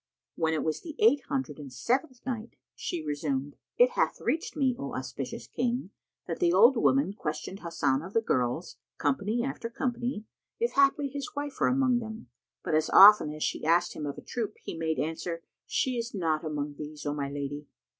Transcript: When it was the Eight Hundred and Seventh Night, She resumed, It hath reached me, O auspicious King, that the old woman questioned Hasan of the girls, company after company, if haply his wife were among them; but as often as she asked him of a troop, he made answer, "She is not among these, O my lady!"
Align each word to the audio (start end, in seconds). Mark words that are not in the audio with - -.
When 0.35 0.55
it 0.55 0.63
was 0.63 0.81
the 0.81 0.95
Eight 0.97 1.25
Hundred 1.29 1.59
and 1.59 1.71
Seventh 1.71 2.25
Night, 2.25 2.55
She 2.73 3.05
resumed, 3.05 3.55
It 3.77 3.91
hath 3.91 4.19
reached 4.19 4.55
me, 4.57 4.75
O 4.79 4.95
auspicious 4.95 5.45
King, 5.45 5.91
that 6.25 6.39
the 6.39 6.51
old 6.51 6.75
woman 6.75 7.13
questioned 7.13 7.59
Hasan 7.59 8.01
of 8.01 8.13
the 8.13 8.21
girls, 8.21 8.77
company 8.97 9.43
after 9.43 9.69
company, 9.69 10.25
if 10.59 10.71
haply 10.71 11.07
his 11.07 11.35
wife 11.35 11.59
were 11.59 11.67
among 11.67 11.99
them; 11.99 12.29
but 12.63 12.73
as 12.73 12.89
often 12.89 13.31
as 13.31 13.43
she 13.43 13.63
asked 13.63 13.93
him 13.93 14.07
of 14.07 14.17
a 14.17 14.21
troop, 14.23 14.55
he 14.63 14.75
made 14.75 14.97
answer, 14.97 15.43
"She 15.67 15.97
is 15.99 16.15
not 16.15 16.43
among 16.43 16.77
these, 16.79 17.05
O 17.05 17.13
my 17.13 17.29
lady!" 17.29 17.67